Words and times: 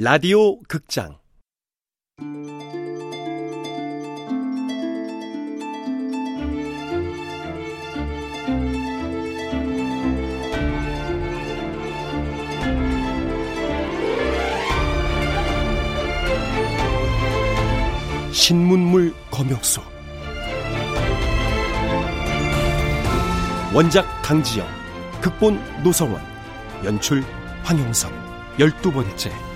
라디오 0.00 0.60
극장. 0.68 1.18
신문물 18.30 19.12
검역소. 19.32 19.82
원작 23.74 24.06
강지영 24.22 24.64
극본 25.20 25.58
노성원 25.82 26.22
연출 26.84 27.24
황영선 27.64 28.12
열두 28.60 28.92
번째 28.92 29.47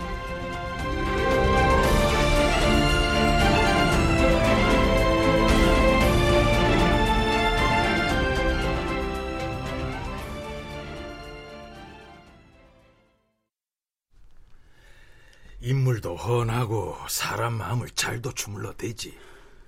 훤하고 16.24 16.96
사람 17.08 17.54
마음을 17.54 17.90
잘도 17.90 18.32
주물러 18.32 18.72
대지 18.74 19.18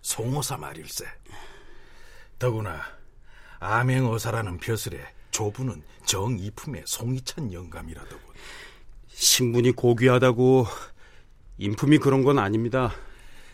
송호사 0.03 0.57
말일세 0.57 1.05
더구나 2.39 2.81
암행어사라는 3.59 4.59
벼슬에 4.59 5.01
조부는 5.33 5.83
정이품의 6.05 6.85
송이찬 6.87 7.53
영감이라더군 7.53 8.35
신분이 9.09 9.73
고귀하다고 9.73 10.67
인품이 11.59 11.99
그런 11.99 12.25
건 12.25 12.39
아닙니다. 12.39 12.93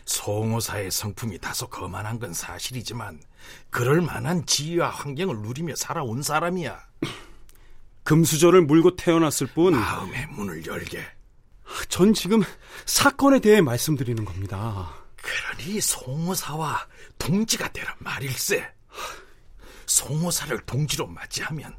송호사의 0.05 0.91
성품이 0.91 1.39
다소 1.39 1.67
거만한 1.67 2.19
건 2.19 2.33
사실이지만 2.33 3.21
그럴 3.69 4.01
만한 4.01 4.45
지위와 4.45 4.89
환경을 4.89 5.37
누리며 5.37 5.75
살아온 5.75 6.21
사람이야 6.21 6.79
금수저를 8.03 8.63
물고 8.63 8.95
태어났을 8.95 9.47
뿐. 9.47 9.73
마음의 9.73 10.27
문을 10.31 10.65
열게 10.65 11.05
전 11.89 12.13
지금 12.13 12.41
사건에 12.85 13.39
대해 13.39 13.61
말씀드리는 13.61 14.23
겁니다. 14.25 14.93
그러니 15.21 15.79
송호사와 15.81 16.87
동지가 17.17 17.71
되란 17.71 17.93
말일세. 17.99 18.67
송호사를 19.85 20.57
동지로 20.65 21.07
맞이하면 21.07 21.75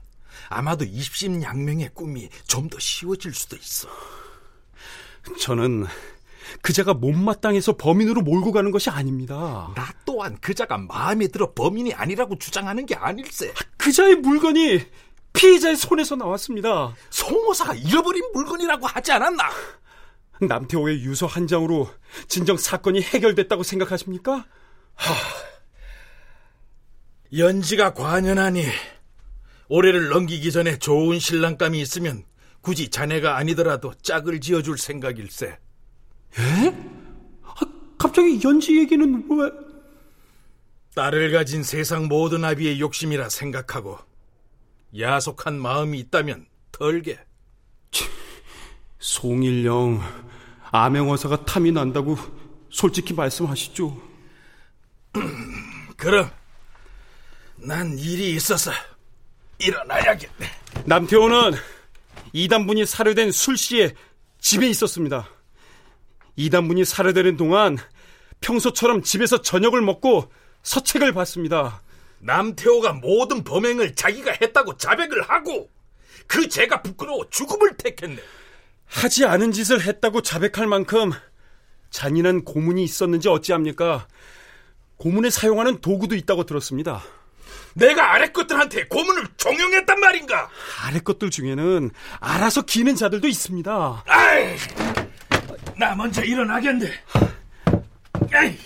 아마도 0.49 0.85
입심양명의 0.85 1.91
꿈이 1.95 2.29
좀 2.47 2.69
더 2.69 2.79
쉬워질 2.79 3.35
수도 3.35 3.57
있어. 3.57 3.89
저는 5.41 5.87
그자가 6.61 6.95
못마땅해서 6.95 7.77
범인으로 7.77 8.23
몰고 8.23 8.53
가는 8.53 8.71
것이 8.71 8.91
아닙니다. 8.91 9.73
나 9.75 9.93
또한 10.05 10.37
그자가 10.41 10.77
마음에 10.79 11.29
들어 11.29 11.53
범인이 11.55 11.95
아니라고 11.95 12.39
주장하는 12.39 12.87
게 12.87 12.95
아닐세. 12.95 13.53
그자의 13.77 14.17
물건이 14.17 14.85
피해자의 15.33 15.77
손에서 15.77 16.17
나왔습니다. 16.17 16.95
송호사가 17.11 17.75
잃어버린 17.75 18.23
물건이라고 18.35 18.87
하지 18.87 19.13
않았나? 19.13 19.45
남태호의 20.41 21.03
유서 21.03 21.27
한 21.27 21.47
장으로 21.47 21.89
진정 22.29 22.57
사건이 22.57 23.03
해결됐다고 23.03 23.63
생각하십니까? 23.63 24.47
연지가 27.37 27.95
관연하니 27.95 28.65
올해를 29.69 30.09
넘기기 30.09 30.53
전에 30.53 30.79
좋은 30.79 31.19
신랑감이 31.19 31.81
있으면 31.81 32.25
굳이 32.61 32.91
자네가 32.91 33.37
아니더라도 33.37 33.95
짝을 34.03 34.41
지어줄 34.41 34.79
생각일세. 34.79 35.47
에? 35.47 35.59
아, 37.43 37.55
갑자기 37.99 38.41
연지 38.45 38.79
얘기는 38.79 39.27
왜? 39.31 39.51
딸을 40.95 41.33
가진 41.33 41.63
세상 41.63 42.07
모든 42.07 42.45
아비의 42.45 42.81
욕심이라 42.81 43.31
생각하고 43.31 43.99
야속한 44.99 45.59
마음이 45.59 45.99
있다면 46.01 46.47
덜게. 46.71 47.19
송일령 49.03 50.01
암행어사가 50.71 51.45
탐이 51.45 51.73
난다고 51.73 52.17
솔직히 52.71 53.13
말씀하시죠. 53.13 54.01
그럼 55.99 56.31
난 57.57 57.99
일이 57.99 58.31
있어서 58.37 58.71
일어나야겠네. 59.59 60.47
남태호는 60.87 61.53
이단분이 62.33 62.87
살해된 62.87 63.33
술시에 63.33 63.93
집에 64.41 64.69
있었습니다. 64.69 65.29
이단분이 66.37 66.85
살해되는 66.85 67.37
동안 67.37 67.77
평소처럼 68.41 69.03
집에서 69.03 69.43
저녁을 69.43 69.83
먹고 69.83 70.33
서책을 70.63 71.13
봤습니다. 71.13 71.83
남태호가 72.21 72.93
모든 72.95 73.43
범행을 73.43 73.97
자기가 73.97 74.31
했다고 74.41 74.77
자백을 74.77 75.23
하고 75.29 75.69
그 76.29 76.49
죄가 76.49 76.83
부끄러워 76.83 77.29
죽음을 77.31 77.77
택했네. 77.77 78.23
하지 78.93 79.25
않은 79.25 79.53
짓을 79.53 79.81
했다고 79.81 80.21
자백할 80.23 80.67
만큼 80.67 81.13
잔인한 81.91 82.45
고문이 82.45 82.85
있었는지 82.85 83.29
어찌합니까? 83.29 84.07
고문에 84.99 85.31
사용하는 85.31 85.81
도구도 85.81 86.15
있다고 86.15 86.45
들었습니다. 86.45 87.03
내가 87.75 88.15
아래 88.15 88.29
것들한테 88.29 88.85
고문을 88.89 89.27
종용했단 89.37 89.99
말인가? 89.99 90.49
아래 90.83 91.01
것들 91.01 91.31
중에는 91.31 91.91
알아서 92.21 92.63
기는 92.63 92.95
자들도 92.95 93.27
있습니다. 93.27 94.05
아이, 94.07 94.57
나 95.79 95.95
먼저 95.95 96.23
일어나겠네. 96.23 96.87
에이. 98.35 98.59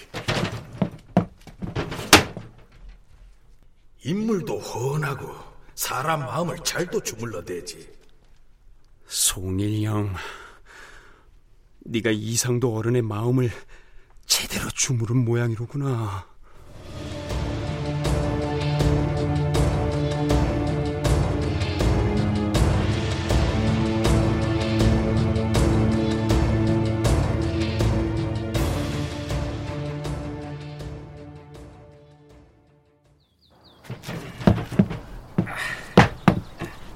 인물도 4.05 4.59
훤하고 4.59 5.35
사람 5.75 6.21
마음을 6.21 6.57
잘도 6.65 7.01
주물러대지. 7.03 7.97
송일영, 9.09 10.15
네가 11.85 12.11
이상도 12.11 12.77
어른의 12.77 13.03
마음을 13.03 13.51
제대로 14.27 14.69
주무른 14.71 15.25
모양이로구나. 15.25 16.27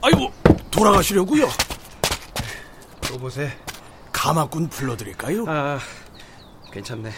아이고, 0.03 0.33
돌아가시려고요? 0.71 1.70
여보세. 3.21 3.53
가마꾼 4.13 4.71
불러드릴까요? 4.71 5.45
아, 5.47 5.79
괜찮네. 6.73 7.13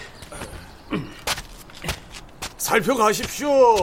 살펴가십시오. 2.58 3.76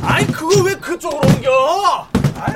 아이, 0.00 0.26
그거 0.28 0.62
왜 0.62 0.74
그쪽으로 0.76 1.20
옮겨? 1.28 2.08
아이. 2.36 2.54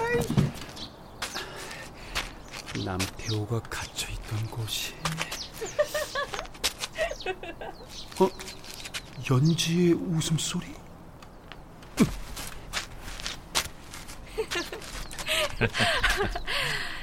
남태호가 2.83 3.61
갇혀있던 3.61 4.47
곳이. 4.51 4.95
어? 8.21 8.31
연지의 9.31 9.93
웃음소리? 9.93 10.67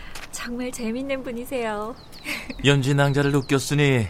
정말 0.45 0.71
재밌는 0.71 1.23
분이세요. 1.23 1.95
연지 2.65 2.93
낭자를 2.93 3.35
웃겼으니 3.35 4.05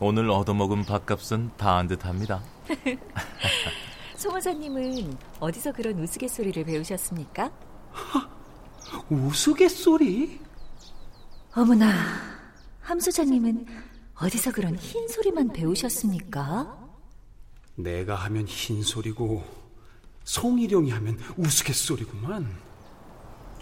오늘 0.00 0.28
얻어먹은 0.28 0.84
밥값은 0.84 1.52
다 1.56 1.78
한 1.78 1.88
듯합니다. 1.88 2.42
송호사님은 4.18 5.16
어디서 5.40 5.72
그런 5.72 5.98
우스갯소리를 5.98 6.62
배우셨습니까? 6.64 7.50
우스갯소리? 9.08 10.40
어머나, 11.56 11.90
함수자님은 12.82 13.64
어디서 14.16 14.52
그런 14.52 14.76
흰 14.76 15.08
소리만 15.08 15.54
배우셨습니까? 15.54 16.76
내가 17.76 18.14
하면 18.16 18.44
흰 18.46 18.82
소리고 18.82 19.42
송일영이 20.24 20.90
하면 20.90 21.18
우스갯소리구만. 21.38 22.71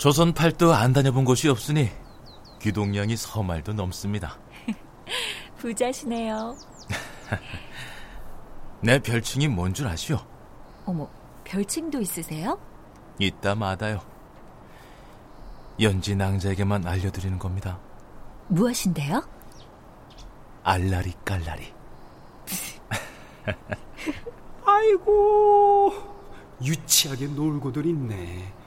조선 0.01 0.33
팔도 0.33 0.73
안 0.73 0.95
다녀본 0.95 1.27
곳이 1.27 1.51
없으니 1.51 1.91
귀동량이 2.63 3.19
서말도 3.19 3.75
넘습니다. 3.75 4.39
부자시네요. 5.59 6.57
내 8.81 8.99
별칭이 8.99 9.47
뭔 9.49 9.75
줄 9.75 9.87
아시오? 9.87 10.19
어머, 10.87 11.07
별칭도 11.45 12.01
있으세요? 12.01 12.59
이따 13.19 13.55
마다요. 13.55 14.01
연지 15.83 16.17
낭자에게만 16.17 16.87
알려드리는 16.87 17.39
겁니다. 17.39 17.79
무엇인데요? 18.49 19.23
알라리 20.63 21.13
깔라리. 21.27 21.75
아이고, 24.65 25.93
유치하게 26.65 27.27
놀고들 27.27 27.85
있네. 27.85 28.60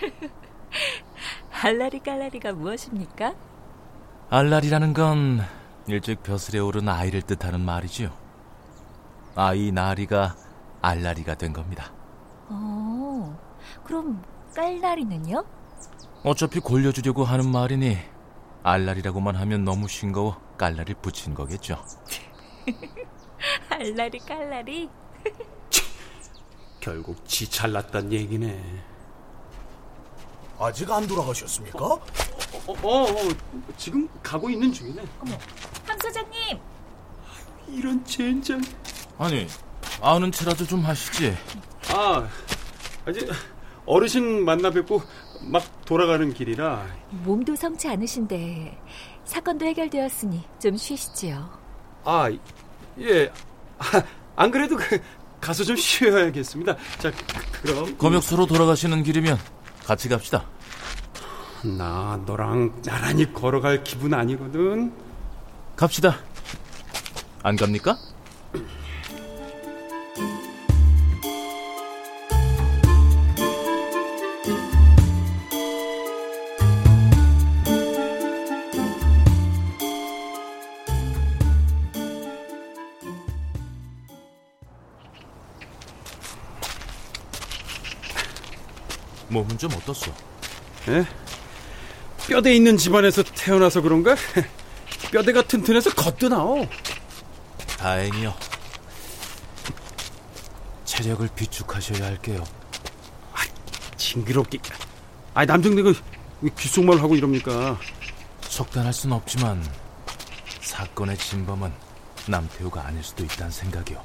알라리 1.62 2.00
깔라리가 2.00 2.52
무엇입니까? 2.52 3.34
알라리라는 4.30 4.92
건 4.92 5.40
일찍 5.86 6.22
벼슬에 6.22 6.58
오른 6.60 6.88
아이를 6.88 7.22
뜻하는 7.22 7.60
말이지요. 7.60 8.10
아이 9.34 9.72
나리가 9.72 10.36
알라리가 10.82 11.34
된 11.34 11.52
겁니다. 11.52 11.92
어, 12.48 13.38
그럼 13.84 14.22
깔라리는요? 14.54 15.44
어차피 16.24 16.60
골려주려고 16.60 17.24
하는 17.24 17.50
말이니 17.50 17.96
알라리라고만 18.62 19.36
하면 19.36 19.64
너무 19.64 19.88
싱거워 19.88 20.40
깔라리를 20.58 20.96
붙인 21.00 21.34
거겠죠. 21.34 21.82
알라리 23.70 24.18
깔라리? 24.18 24.90
결국 26.80 27.26
지 27.26 27.50
잘났단 27.50 28.12
얘기네. 28.12 28.89
아직 30.60 30.90
안 30.90 31.06
돌아가셨습니까? 31.06 31.78
어, 31.84 32.00
어, 32.66 32.74
어, 32.82 33.06
지금 33.78 34.06
가고 34.22 34.50
있는 34.50 34.70
중이네. 34.70 35.02
함 35.86 35.98
소장님! 35.98 36.58
이런 37.68 38.04
젠장. 38.04 38.60
아니 39.16 39.46
아는 40.02 40.30
체라도 40.30 40.66
좀 40.66 40.80
하시지. 40.80 41.34
아, 41.88 42.28
아직 43.06 43.26
어르신 43.86 44.44
만나 44.44 44.70
뵙고 44.70 45.02
막 45.40 45.62
돌아가는 45.86 46.32
길이라. 46.32 46.86
몸도 47.10 47.56
성치 47.56 47.88
않으신데 47.88 48.78
사건도 49.24 49.64
해결되었으니 49.64 50.44
좀 50.60 50.76
쉬시지요. 50.76 51.58
아, 52.04 52.30
예. 52.98 53.32
아, 53.78 54.02
안 54.36 54.50
그래도 54.50 54.76
그, 54.76 55.00
가서 55.40 55.64
좀 55.64 55.74
쉬어야겠습니다. 55.76 56.76
자, 56.98 57.10
그, 57.10 57.62
그럼. 57.62 57.96
검역소로 57.96 58.46
돌아가시는 58.46 59.02
길이면 59.02 59.38
같이 59.90 60.08
갑시다. 60.08 60.44
나 61.64 62.22
너랑 62.24 62.80
나란히 62.84 63.32
걸어갈 63.32 63.82
기분 63.82 64.14
아니거든. 64.14 64.92
갑시다. 65.74 66.16
안 67.42 67.56
갑니까? 67.56 67.98
몸은 89.30 89.56
좀 89.58 89.72
어떻소? 89.72 90.12
예? 90.88 91.06
뼈대 92.28 92.54
있는 92.54 92.76
집안에서 92.76 93.22
태어나서 93.22 93.80
그런가? 93.80 94.14
뼈대가 95.10 95.42
튼튼해서 95.42 95.90
겉도 95.94 96.28
나오. 96.28 96.66
다행이요. 97.78 98.34
체력을 100.84 101.28
비축하셔야 101.34 102.06
할게요. 102.06 102.44
징그럽게. 103.96 104.58
아이, 105.34 105.46
남정네가 105.46 105.92
왜 106.42 106.50
귓속말 106.58 106.98
하고 106.98 107.14
이럽니까? 107.14 107.78
속단할 108.42 108.92
순 108.92 109.12
없지만 109.12 109.64
사건의 110.60 111.16
진범은 111.16 111.72
남태우가 112.26 112.84
아닐 112.84 113.02
수도 113.04 113.24
있다는 113.24 113.50
생각이요. 113.50 114.02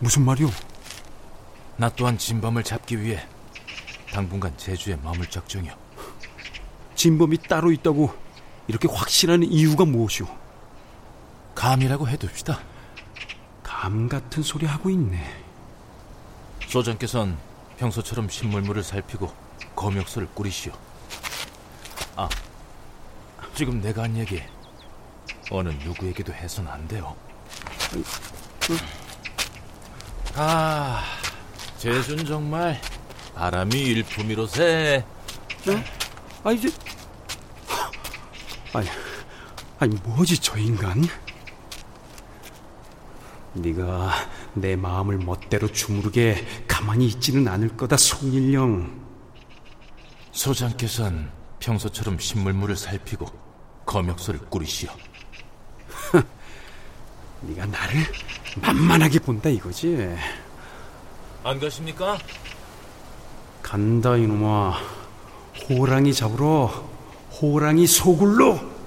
무슨 0.00 0.24
말이오? 0.24 0.50
나 1.78 1.88
또한 1.90 2.18
진범을 2.18 2.64
잡기 2.64 3.00
위해 3.00 3.24
당분간 4.12 4.52
제주에 4.58 4.96
머물 4.96 5.30
작정이요. 5.30 5.72
진범이 6.96 7.38
따로 7.48 7.70
있다고 7.70 8.12
이렇게 8.66 8.88
확신하는 8.88 9.48
이유가 9.48 9.84
무엇이오? 9.84 10.26
감이라고 11.54 12.08
해둡시다. 12.08 12.58
감 13.62 14.08
같은 14.08 14.42
소리 14.42 14.66
하고 14.66 14.90
있네. 14.90 15.24
소장께선 16.66 17.38
평소처럼 17.78 18.28
신물물을 18.28 18.82
살피고 18.82 19.32
검역소를 19.76 20.28
꾸리시오. 20.34 20.72
아, 22.16 22.28
지금 23.54 23.80
내가 23.80 24.02
한 24.02 24.16
얘기 24.16 24.42
어느 25.52 25.68
누구에게도 25.68 26.34
해선 26.34 26.66
안 26.66 26.88
돼요. 26.88 27.14
아, 30.34 31.17
제주는 31.78 32.24
정말 32.26 32.80
바람이 33.36 33.78
일품이로세. 33.78 35.04
네? 35.64 35.84
아 36.42 36.50
이제 36.50 36.68
아니 38.72 38.88
아니 39.78 39.94
뭐지 40.02 40.38
저 40.38 40.58
인간? 40.58 41.04
네가 43.54 44.12
내 44.54 44.74
마음을 44.74 45.18
멋대로 45.18 45.70
주무르게 45.70 46.44
가만히 46.66 47.06
있지는 47.06 47.46
않을 47.46 47.76
거다 47.76 47.96
송일령. 47.96 49.06
소장께선 50.32 51.30
평소처럼 51.60 52.18
신물물을 52.18 52.76
살피고 52.76 53.26
검역소를 53.86 54.40
꾸리시오. 54.50 54.90
네가 57.42 57.66
나를 57.66 58.04
만만하게 58.60 59.20
본다 59.20 59.48
이거지? 59.48 60.16
안 61.44 61.58
가십니까? 61.58 62.18
간다 63.62 64.16
이놈아. 64.16 64.74
호랑이 65.68 66.12
잡으러 66.12 66.66
호랑이 67.40 67.86
소굴로. 67.86 68.77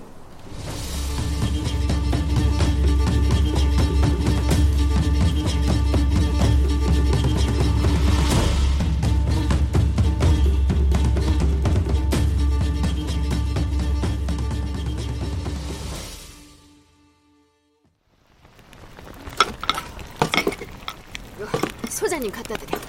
소장님 22.02 22.32
갖다 22.32 22.56
드려. 22.56 22.80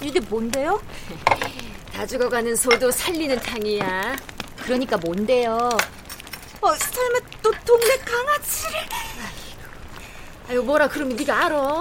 이게 0.00 0.20
뭔데요? 0.20 0.80
다 1.92 2.06
죽어가는 2.06 2.54
소도 2.54 2.88
살리는 2.92 3.36
탕이야. 3.40 4.16
그러니까 4.58 4.96
뭔데요? 4.96 5.68
어, 6.60 6.74
설마 6.76 7.18
또 7.42 7.50
동네 7.66 7.96
강아지를? 7.98 8.78
아유 10.48 10.62
뭐라 10.62 10.88
그러면 10.88 11.16
네가 11.16 11.46
알아. 11.46 11.80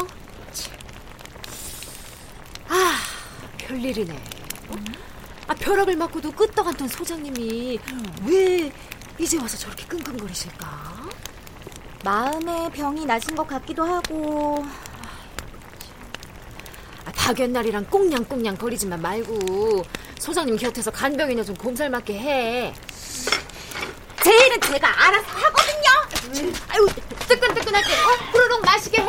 아, 2.69 3.00
별일이네. 3.60 4.13
어? 4.69 4.75
아, 5.48 5.53
벼락을 5.53 5.96
맞고도 5.96 6.31
끄떡않던 6.31 6.88
소장님이 6.88 7.79
왜 8.25 8.72
이제 9.19 9.38
와서 9.39 9.55
저렇게 9.58 9.86
끙끙거리실까? 9.86 11.10
마음에 12.03 12.72
병이 12.72 13.05
나신 13.05 13.36
것 13.36 13.46
같기도 13.48 13.84
하고 13.84 14.65
아, 14.65 14.88
박연날이랑 17.29 17.86
꽁냥꽁냥 17.91 18.57
거리지만 18.57 19.03
말고 19.03 19.83
소장님 20.17 20.57
곁에서 20.57 20.89
간병이나 20.89 21.43
좀 21.43 21.55
몸살 21.62 21.91
맞게 21.91 22.17
해. 22.17 22.74
제 24.24 24.36
일은 24.48 24.59
제가 24.62 25.05
알아서 25.05 25.27
하거든요. 25.27 26.57
아유 26.69 26.88
뜨끈뜨끈할 27.27 27.83
때 27.83 27.93
어, 27.93 28.07
후루룩 28.31 28.65
마시게 28.65 29.00
해. 29.00 29.07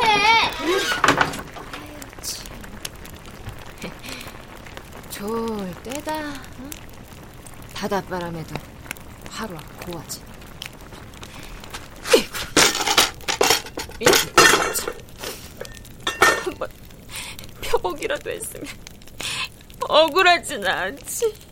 좋을 5.09 5.73
때다. 5.81 6.15
응? 6.59 6.69
바닷바람에도 7.73 8.53
고하지. 9.83 10.21
한번 16.43 16.69
표복이라도 17.71 18.29
했으면 18.29 18.65
억울하진 19.87 20.65
않지. 20.65 21.50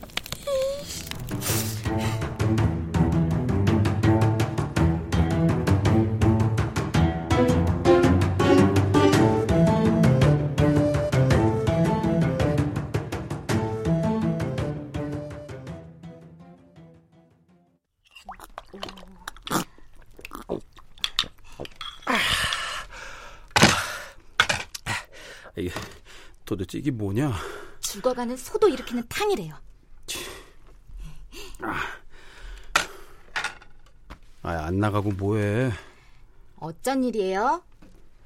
도대체 26.49 26.79
이게 26.79 26.89
뭐냐? 26.89 27.31
죽어가는 27.79 28.35
소도 28.35 28.67
일으키는 28.69 29.03
탕이래요. 29.07 29.53
아, 34.41 34.51
안 34.65 34.79
나가고 34.79 35.11
뭐해? 35.11 35.71
어쩐 36.57 37.03
일이에요? 37.03 37.63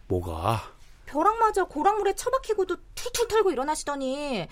뭐가? 0.07 0.71
벼락 1.05 1.37
맞아 1.37 1.65
고랑물에 1.65 2.15
처박히고도 2.15 2.77
툴툴 2.95 3.27
털고 3.27 3.51
일어나시더니 3.51 4.47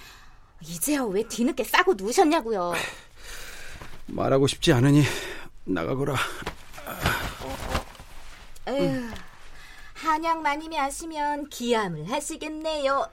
이제야 0.62 1.04
왜 1.04 1.26
뒤늦게 1.26 1.64
싸고 1.64 1.94
누우셨냐고요. 1.94 2.74
말하고 4.08 4.48
싶지 4.48 4.74
않으니 4.74 5.04
나가거라. 5.64 6.18
에휴, 8.68 9.11
한약 10.12 10.42
마님이 10.42 10.78
아시면 10.78 11.48
기함을 11.48 12.12
하시겠네요. 12.12 13.08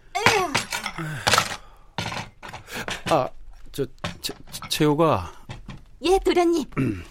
아, 3.09 3.28
저 3.71 3.87
체, 4.21 4.35
채호가 4.69 5.33
예, 6.02 6.19
도련님. 6.19 6.64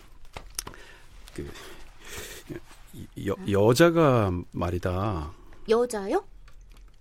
여, 3.27 3.35
여자가 3.49 4.33
말이다. 4.51 5.31
여자요? 5.69 6.27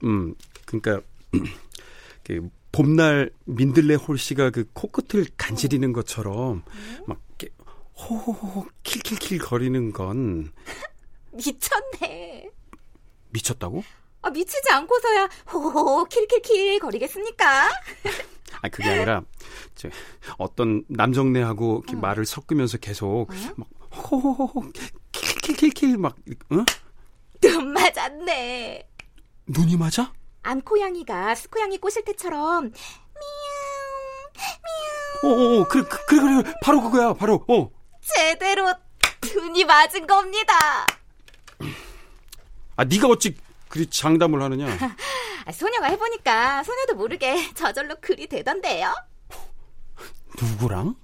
음, 0.05 0.37
그러니까 0.65 1.01
그 2.23 2.49
봄날 2.71 3.33
민들레 3.47 3.97
홀씨가 3.97 4.51
그 4.51 4.65
코끝을 4.73 5.27
간지리는 5.37 5.93
것처럼 5.93 6.63
막 7.05 7.21
이렇게 7.31 7.49
호호호 7.97 8.69
킬킬킬 8.85 9.39
거리는 9.39 9.93
건 9.93 10.53
미쳤네. 11.35 12.53
미쳤다고? 13.41 13.85
아, 14.23 14.31
미치지 14.31 14.71
않고서야 14.73 15.29
호호호 15.53 16.05
킬킬킬 16.07 16.79
거리겠습니까? 16.81 17.69
아 18.63 18.69
그게 18.71 18.89
아니라 18.89 19.23
저 19.75 19.89
어떤 20.39 20.85
남정네하고 20.89 21.83
이렇게 21.87 22.01
말을 22.01 22.25
섞으면서 22.25 22.79
계속 22.79 23.29
막 23.57 23.69
호호호 23.93 24.73
킬킬킬킬 25.13 25.99
막 25.99 26.17
응? 26.53 26.65
눈 27.41 27.73
맞았네. 27.73 28.89
눈이 29.49 29.77
맞아? 29.77 30.13
암코양이가 30.43 31.35
수코양이 31.35 31.79
꼬실 31.79 32.05
때처럼 32.05 32.73
어어 35.23 35.61
어, 35.61 35.69
그래 35.69 35.85
그- 35.89 36.07
그래 36.07 36.21
그래 36.43 36.55
바로 36.63 36.81
그거야 36.83 37.13
바로 37.15 37.45
어 37.49 37.71
제대로 38.01 38.73
눈이 39.35 39.65
맞은 39.65 40.07
겁니다. 40.07 40.87
아 42.77 42.85
네가 42.85 43.09
어찌 43.09 43.37
그리 43.69 43.87
장담을 43.89 44.41
하느냐? 44.43 44.67
아, 45.47 45.53
소녀가 45.53 45.87
해보니까 45.87 46.63
소녀도 46.65 46.95
모르게 46.95 47.53
저절로 47.55 47.95
글이 48.01 48.27
되던데요. 48.27 48.93
누구랑? 50.41 50.95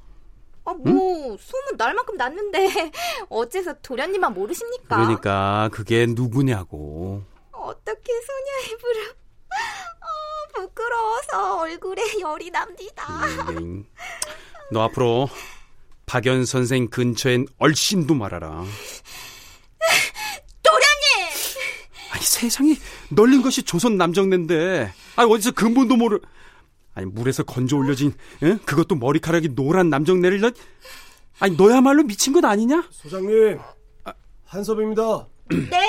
아, 0.64 0.72
뭐 0.74 1.36
소문 1.38 1.76
날만큼 1.76 2.16
났는데 2.16 2.90
어째서 3.28 3.74
도련님만 3.82 4.34
모르십니까? 4.34 4.96
그러니까 4.96 5.68
그게 5.72 6.06
누구냐고. 6.06 7.24
어떻게 7.52 8.12
소녀 8.12 8.74
입으로 8.76 9.00
어, 10.02 10.52
부끄러워서 10.54 11.60
얼굴에 11.60 12.02
열이 12.20 12.50
납니다. 12.50 13.06
음, 13.50 13.84
너 14.70 14.82
앞으로 14.82 15.28
박연 16.06 16.44
선생 16.44 16.88
근처엔 16.88 17.46
얼씬도 17.58 18.14
말아라. 18.14 18.64
도련님! 20.62 21.32
아니 22.10 22.22
세상이 22.42 22.76
널린 23.10 23.40
것이 23.42 23.62
조선 23.62 23.96
남정네인데 23.96 24.92
아니 25.16 25.32
어디서 25.32 25.52
근본도 25.52 25.96
모를 25.96 26.20
아니 26.94 27.06
물에서 27.06 27.44
건져 27.44 27.76
올려진 27.76 28.12
응? 28.42 28.58
그것도 28.64 28.96
머리카락이 28.96 29.50
노란 29.54 29.90
남정네를 29.90 30.40
너 30.40 30.50
아니 31.38 31.56
너야말로 31.56 32.02
미친 32.02 32.32
것 32.32 32.44
아니냐? 32.44 32.84
소장님, 32.90 33.58
한섭입니다. 34.44 35.26
네, 35.50 35.80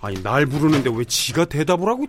아니 0.00 0.22
날 0.22 0.46
부르는데 0.46 0.90
왜 0.94 1.04
지가 1.04 1.46
대답을 1.46 1.88
하고 1.88 2.06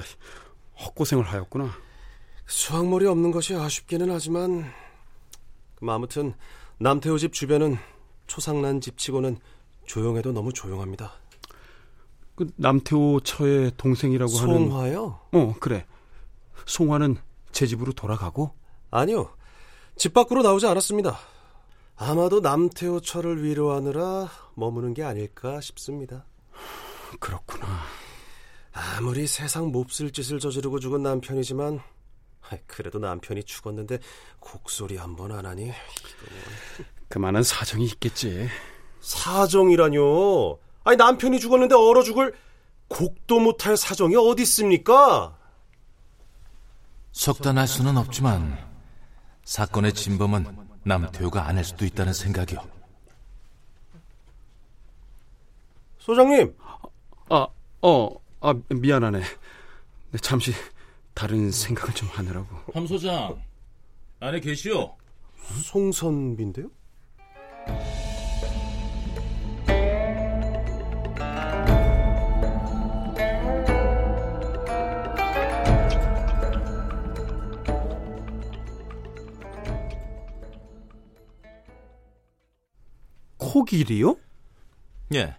네가 0.00 0.84
헛고생을 0.84 1.24
하였구나. 1.24 1.70
수확물이 2.46 3.06
없는 3.06 3.30
것이 3.30 3.54
아쉽기는 3.54 4.10
하지만 4.10 4.70
뭐 5.80 5.94
아무튼 5.94 6.34
남태호 6.78 7.18
집 7.18 7.32
주변은 7.32 7.76
초상난 8.26 8.80
집치고는 8.80 9.38
조용해도 9.86 10.32
너무 10.32 10.52
조용합니다. 10.52 11.12
그 12.34 12.50
남태호 12.56 13.20
처의 13.20 13.72
동생이라고 13.76 14.32
하는 14.38 14.70
송화요? 14.70 15.20
어 15.32 15.54
그래 15.60 15.86
송화는 16.66 17.16
제 17.52 17.66
집으로 17.66 17.92
돌아가고 17.92 18.54
아니요. 18.90 19.30
집 19.96 20.14
밖으로 20.14 20.42
나오지 20.42 20.66
않았습니다. 20.66 21.18
아마도 21.96 22.40
남태호 22.40 23.00
처를 23.00 23.44
위로하느라 23.44 24.30
머무는 24.54 24.94
게 24.94 25.04
아닐까 25.04 25.60
싶습니다. 25.60 26.24
그렇구나. 27.18 27.66
아무리 28.72 29.26
세상 29.26 29.72
몹쓸 29.72 30.12
짓을 30.12 30.38
저지르고 30.38 30.78
죽은 30.78 31.02
남편이지만 31.02 31.80
그래도 32.66 32.98
남편이 32.98 33.44
죽었는데 33.44 33.98
곡소리 34.40 34.96
한 34.96 35.14
번 35.16 35.32
안 35.32 35.46
하니 35.46 35.72
그만한 37.08 37.42
사정이 37.42 37.84
있겠지. 37.86 38.48
사정이라뇨. 39.00 40.58
아니 40.84 40.96
남편이 40.96 41.40
죽었는데 41.40 41.74
얼어 41.74 42.02
죽을 42.02 42.34
곡도 42.88 43.40
못할 43.40 43.76
사정이 43.76 44.14
어디 44.16 44.42
있습니까? 44.42 45.36
속단할 47.12 47.66
수는 47.66 47.96
없지만 47.96 48.56
사건의 49.44 49.92
진범은 49.92 50.56
남태호가 50.84 51.46
아닐 51.46 51.64
수도 51.64 51.84
있다는 51.84 52.12
생각이요. 52.12 52.60
소장님, 55.98 56.56
아, 57.28 57.46
어, 57.82 58.08
아, 58.40 58.54
미안하네. 58.70 59.20
네, 59.20 60.18
잠시 60.18 60.52
다른 61.14 61.50
생각을 61.50 61.94
좀 61.94 62.08
하느라고. 62.08 62.72
함 62.72 62.86
소장 62.86 63.40
안에 64.20 64.40
계시오. 64.40 64.96
송선비인데요? 65.62 66.70
코길이요? 83.36 84.16
예. 85.14 85.36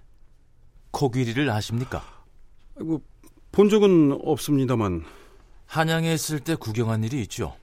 코끼리를 0.92 1.50
아십니까? 1.50 2.21
아이고, 2.78 3.02
본 3.52 3.70
적은 3.70 4.20
없습니다만. 4.24 5.04
한양에 5.66 6.14
있을 6.14 6.42
때 6.42 6.56
구경한 6.56 7.04
일이 7.04 7.22
있죠. 7.22 7.56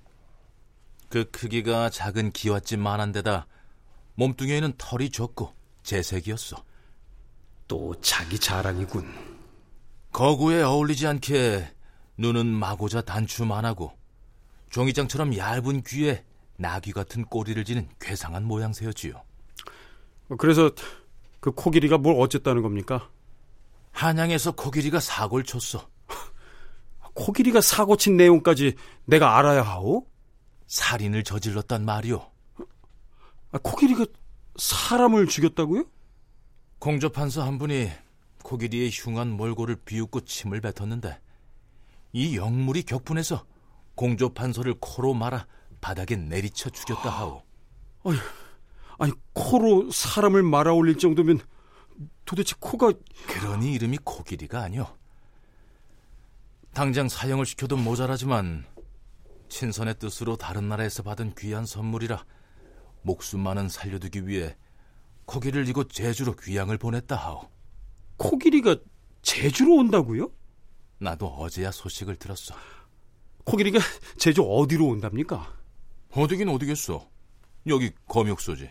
그 1.10 1.30
크기가 1.30 1.90
작은 1.90 2.32
기와집만한 2.32 3.12
데다 3.12 3.46
몸뚱이에는 4.14 4.72
털이 4.78 5.10
적고 5.10 5.52
재색이었어. 5.82 6.64
또 7.66 7.94
자기 8.00 8.38
자랑이군. 8.38 9.06
거구에 10.12 10.62
어울리지 10.62 11.06
않게 11.06 11.68
눈은 12.16 12.46
마고자 12.46 13.02
단추만 13.02 13.64
하고 13.64 13.92
종이장처럼 14.70 15.36
얇은 15.36 15.82
귀에 15.82 16.24
나귀 16.56 16.92
같은 16.92 17.24
꼬리를 17.24 17.62
지닌 17.64 17.88
괴상한 18.00 18.44
모양새였지요. 18.44 19.22
그래서 20.38 20.70
그 21.40 21.52
코길이가 21.52 21.98
뭘 21.98 22.16
어쨌다는 22.18 22.62
겁니까? 22.62 23.10
한양에서 23.98 24.52
코끼리가 24.52 25.00
사고를 25.00 25.44
쳤어. 25.44 25.90
코길이가 27.14 27.60
사고 27.60 27.96
친 27.96 28.16
내용까지 28.16 28.76
내가 29.06 29.36
알아야 29.36 29.62
하오? 29.62 30.06
살인을 30.68 31.24
저질렀단 31.24 31.84
말이오. 31.84 32.24
아, 33.50 33.58
코길이가 33.58 34.06
사람을 34.54 35.26
죽였다고요? 35.26 35.84
공조판서 36.78 37.42
한 37.42 37.58
분이 37.58 37.90
코끼리의 38.44 38.90
흉한 38.92 39.32
몰골을 39.32 39.80
비웃고 39.84 40.20
침을 40.20 40.60
뱉었는데 40.60 41.18
이 42.12 42.36
영물이 42.36 42.84
격분해서 42.84 43.44
공조판서를 43.96 44.76
코로 44.78 45.14
말아 45.14 45.48
바닥에 45.80 46.14
내리쳐 46.14 46.70
죽였다 46.70 47.10
하오. 47.10 47.42
아니, 49.00 49.12
코로 49.32 49.90
사람을 49.90 50.44
말아 50.44 50.72
올릴 50.72 50.98
정도면 50.98 51.40
도대체 52.24 52.54
코가 52.60 52.92
그러니 53.26 53.72
이름이 53.74 53.98
코끼리가 54.04 54.60
아니오. 54.62 54.86
당장 56.72 57.08
사형을 57.08 57.46
시켜도 57.46 57.76
모자라지만 57.76 58.64
친선의 59.48 59.98
뜻으로 59.98 60.36
다른 60.36 60.68
나라에서 60.68 61.02
받은 61.02 61.34
귀한 61.36 61.66
선물이라 61.66 62.24
목숨만은 63.02 63.68
살려두기 63.68 64.26
위해 64.26 64.56
코기를 65.24 65.68
이곳 65.68 65.90
제주로 65.90 66.34
귀양을 66.34 66.78
보냈다 66.78 67.16
하오. 67.16 67.50
코끼리가 68.16 68.76
제주로 69.22 69.74
온다고요? 69.76 70.30
나도 70.98 71.26
어제야 71.26 71.70
소식을 71.70 72.16
들었어. 72.16 72.54
코끼리가 73.44 73.78
제주 74.18 74.42
어디로 74.42 74.86
온답니까? 74.86 75.54
어디긴 76.12 76.48
어디겠어. 76.48 77.08
여기 77.66 77.92
검역소지. 78.06 78.70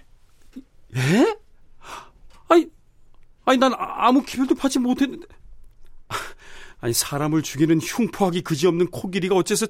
예? 0.95 1.37
아니, 2.49 2.69
아니 3.47 3.57
난 3.57 3.73
아무 3.77 4.23
기별도 4.23 4.55
받지 4.55 4.79
못했는데. 4.79 5.25
아니 6.79 6.93
사람을 6.93 7.41
죽이는 7.41 7.79
흉포하기 7.81 8.41
그지없는 8.41 8.91
코끼리가 8.91 9.35
어째서 9.35 9.65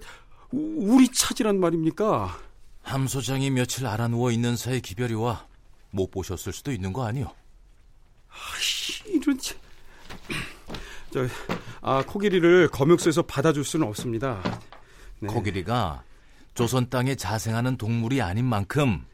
우리 0.52 1.08
차지란 1.10 1.60
말입니까? 1.60 2.38
함 2.84 3.08
소장이 3.08 3.50
며칠 3.50 3.88
알아 3.88 4.10
누워 4.10 4.32
있는 4.32 4.56
사이 4.56 4.82
기별이 4.82 5.14
와 5.14 5.48
못 5.92 6.12
보셨을 6.12 6.54
수도 6.54 6.72
있는 6.72 6.94
거 6.94 7.06
아니오? 7.06 7.28
이런 9.08 9.38
저, 11.12 11.28
아 11.82 12.04
코끼리를 12.06 12.70
검역소에서 12.70 13.24
받아줄 13.24 13.64
수는 13.64 13.88
없습니다. 13.88 14.42
네. 15.20 15.28
코끼리가 15.28 16.04
조선 16.54 16.90
땅에 16.90 17.16
자생하는 17.16 17.78
동물이 17.78 18.22
아닌 18.22 18.46
만큼 18.46 19.06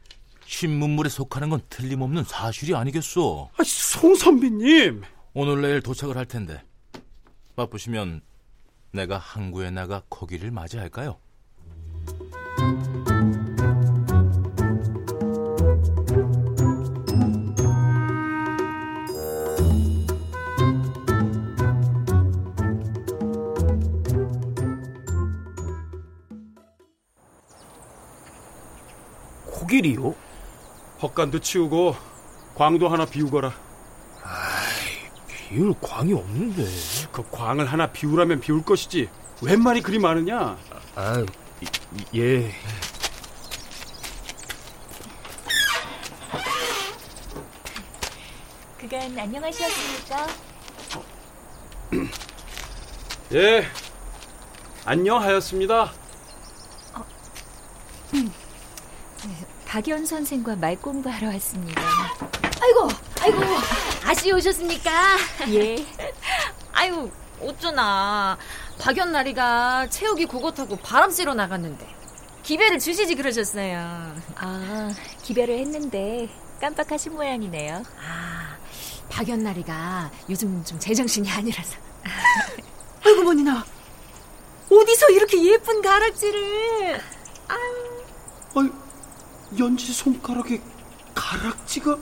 신문물에 0.45 1.09
속하는 1.09 1.49
건 1.49 1.61
틀림없는 1.69 2.23
사실이 2.23 2.75
아니겠소. 2.75 3.49
아, 3.57 3.63
송 3.63 4.15
선배님. 4.15 5.01
오늘 5.33 5.61
내일 5.61 5.81
도착을 5.81 6.15
할 6.17 6.25
텐데 6.25 6.63
바쁘시면 7.55 8.21
내가 8.91 9.17
항구에 9.17 9.71
나가 9.71 10.03
코끼리를 10.09 10.51
맞이할까요? 10.51 11.17
코끼리요? 29.45 30.13
헛간도 31.03 31.39
치우고 31.39 31.97
광도 32.55 32.87
하나 32.87 33.05
비우거라. 33.05 33.53
비울 35.27 35.75
광이 35.81 36.13
없는데. 36.13 36.63
그 37.11 37.29
광을 37.29 37.65
하나 37.65 37.91
비우라면 37.91 38.39
비울 38.39 38.63
것이지. 38.63 39.09
웬 39.41 39.61
말이 39.61 39.81
그리 39.81 39.99
많으냐? 39.99 40.57
아, 40.95 41.25
예. 42.15 42.51
그간 48.79 49.19
안녕하셨습니까? 49.19 50.27
예. 53.33 53.67
안녕하였습니다. 54.85 55.91
박연 59.73 60.05
선생과 60.05 60.57
말 60.57 60.79
공부하러 60.79 61.29
왔습니다. 61.29 61.81
아이고, 62.61 62.89
아이고, 63.21 63.39
다시 64.03 64.31
오셨습니까? 64.31 65.17
예. 65.49 65.83
아유, 66.71 67.09
어쩌나. 67.41 68.37
박연나리가 68.79 69.89
채우기 69.89 70.27
그거 70.27 70.51
타고 70.51 70.75
바람 70.75 71.09
쐬러 71.09 71.33
나갔는데. 71.33 71.87
기배를 72.43 72.77
주시지 72.77 73.15
그러셨어요. 73.15 74.13
아, 74.35 74.91
기별을 75.23 75.57
했는데 75.57 76.29
깜빡하신 76.61 77.15
모양이네요. 77.15 77.81
아, 77.99 78.55
박연나리가 79.09 80.11
요즘 80.29 80.63
좀 80.63 80.77
제정신이 80.77 81.31
아니라서. 81.31 81.77
아이고 83.03 83.23
머니나 83.23 83.65
어디서 84.69 85.09
이렇게 85.09 85.43
예쁜 85.45 85.81
가락지를 85.81 87.01
아이, 87.47 88.69
연지 89.59 89.93
손가락에 89.93 90.61
가락지가 91.13 91.97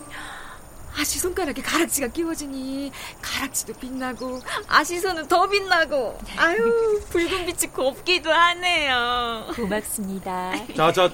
아시 0.98 1.20
손가락에 1.20 1.62
가락지가 1.62 2.08
끼워지니 2.08 2.92
가락지도 3.22 3.74
빛나고 3.74 4.42
아시손은 4.68 5.28
더 5.28 5.48
빛나고 5.48 6.20
아유 6.38 7.02
붉은 7.10 7.46
빛이 7.46 7.72
곱기도 7.72 8.32
하네요. 8.32 9.48
고맙습니다. 9.56 10.54
자, 10.76 10.92
자, 10.92 11.10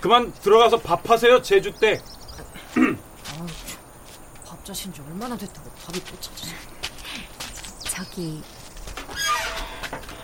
그만 0.00 0.32
들어가서 0.32 0.78
밥하세요, 0.80 1.42
제주 1.42 1.72
때. 1.72 2.00
밥 4.44 4.64
자신 4.64 4.92
지 4.92 5.00
얼마나 5.02 5.36
됐다고 5.36 5.70
밥이 5.86 6.02
또 6.04 6.20
찾아서. 6.20 6.52
저기 7.84 8.42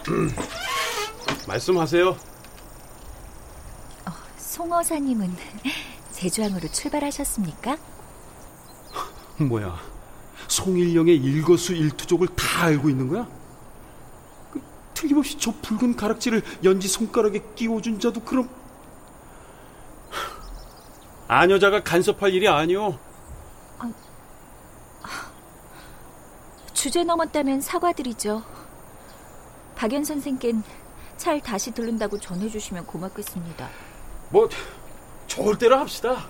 말씀하세요. 1.47 2.17
송어사님은 4.59 5.37
제주항으로 6.11 6.67
출발하셨습니까? 6.67 7.79
뭐야, 9.39 9.79
송일령의 10.49 11.17
일거수 11.17 11.75
일투족을 11.75 12.27
다 12.35 12.65
알고 12.65 12.91
있는 12.91 13.07
거야? 13.09 13.29
그, 14.51 14.61
틀림없이 14.95 15.39
저 15.39 15.53
붉은 15.63 15.95
가락지를 15.95 16.43
연지 16.65 16.89
손가락에 16.89 17.41
끼워준 17.55 18.01
자도 18.01 18.21
그럼 18.25 18.51
아녀자가 21.29 21.85
간섭할 21.85 22.35
일이 22.35 22.49
아니오. 22.49 22.99
주제 26.73 27.05
넘었다면 27.05 27.61
사과드리죠. 27.61 28.43
박연 29.77 30.03
선생께는 30.03 30.65
잘 31.17 31.41
다시 31.41 31.71
들른다고 31.71 32.19
전해주시면 32.19 32.87
고맙겠습니다. 32.87 33.88
뭐 34.31 34.49
좋을 35.27 35.57
대로 35.59 35.79
합시다. 35.79 36.27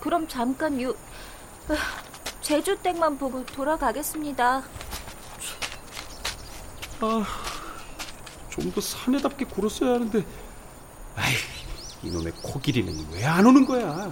그럼 0.00 0.28
잠깐 0.28 0.80
요 0.82 0.94
아, 1.68 1.74
제주 2.40 2.76
댁만 2.80 3.18
보고 3.18 3.44
돌아가겠습니다. 3.46 4.62
아, 7.00 7.24
좀 8.50 8.72
더 8.72 8.80
사내답게 8.80 9.44
굴었어야 9.46 9.94
하는데. 9.94 10.24
아이, 11.16 11.34
이놈의 12.02 12.32
코끼리는 12.42 13.06
왜 13.12 13.24
안 13.24 13.44
오는 13.46 13.64
거야? 13.66 14.10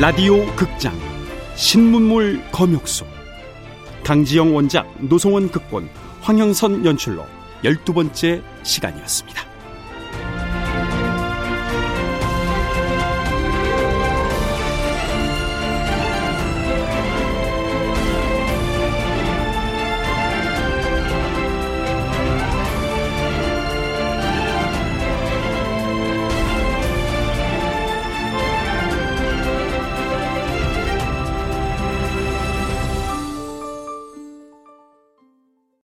라디오 0.00 0.46
극장 0.56 0.98
신문물 1.56 2.42
검역소 2.52 3.04
강지영 4.02 4.56
원작 4.56 4.90
노성원 4.98 5.50
극본 5.50 5.90
황영선 6.22 6.86
연출로 6.86 7.26
열두 7.62 7.92
번째 7.92 8.40
시간이었습니다. 8.62 9.49